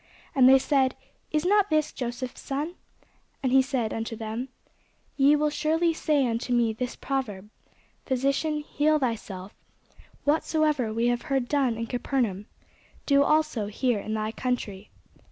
And 0.33 0.49
they 0.49 0.57
said, 0.57 0.95
Is 1.29 1.45
not 1.45 1.69
this 1.69 1.91
Joseph's 1.91 2.41
son? 2.41 2.73
And 3.43 3.51
he 3.51 3.61
said 3.61 3.93
unto 3.93 4.15
them, 4.15 4.49
Ye 5.15 5.35
will 5.35 5.51
surely 5.51 5.93
say 5.93 6.25
unto 6.25 6.51
me 6.53 6.73
this 6.73 6.95
proverb, 6.95 7.51
Physician, 8.07 8.61
heal 8.61 8.97
thyself: 8.97 9.53
whatsoever 10.23 10.91
we 10.91 11.05
have 11.09 11.21
heard 11.29 11.47
done 11.47 11.77
in 11.77 11.85
Capernaum, 11.85 12.47
do 13.05 13.21
also 13.21 13.67
here 13.67 13.99
in 13.99 14.15
thy 14.15 14.31
country. 14.31 14.89